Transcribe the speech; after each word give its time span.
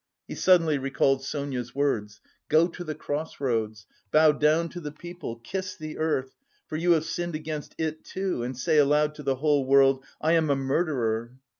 He 0.27 0.33
suddenly 0.33 0.79
recalled 0.79 1.23
Sonia's 1.23 1.75
words, 1.75 2.21
"Go 2.49 2.67
to 2.67 2.83
the 2.83 2.95
cross 2.95 3.39
roads, 3.39 3.85
bow 4.09 4.31
down 4.31 4.67
to 4.69 4.79
the 4.79 4.91
people, 4.91 5.35
kiss 5.35 5.75
the 5.75 5.99
earth, 5.99 6.33
for 6.65 6.75
you 6.75 6.93
have 6.93 7.05
sinned 7.05 7.35
against 7.35 7.75
it 7.77 8.03
too, 8.03 8.41
and 8.41 8.57
say 8.57 8.79
aloud 8.79 9.13
to 9.13 9.21
the 9.21 9.35
whole 9.35 9.63
world, 9.63 10.03
'I 10.19 10.31
am 10.31 10.49
a 10.49 10.55
murderer. 10.55 11.37